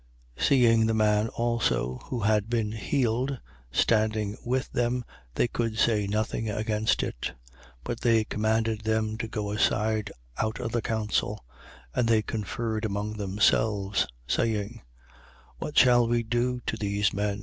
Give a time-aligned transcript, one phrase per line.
[0.35, 0.43] 4:14.
[0.47, 3.39] Seeing the man also who had been healed,
[3.71, 7.21] standing with them, they could say nothing against it.
[7.21, 7.33] 4:15.
[7.83, 11.45] But they commanded them to go aside out of the council:
[11.93, 14.35] and they conferred among themselves, 4:16.
[14.35, 14.81] Saying:
[15.59, 17.39] What shall we do to these men?